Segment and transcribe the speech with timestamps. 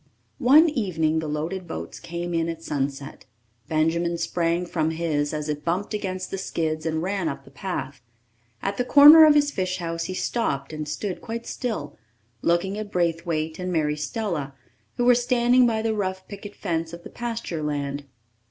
[0.39, 3.25] One evening the loaded boats came in at sunset.
[3.69, 8.01] Benjamin sprang from his as it bumped against the skids, and ran up the path.
[8.63, 11.99] At the corner of his fish house he stopped and stood quite still,
[12.41, 14.55] looking at Braithwaite and Mary Stella,
[14.97, 18.05] who were standing by the rough picket fence of the pasture land.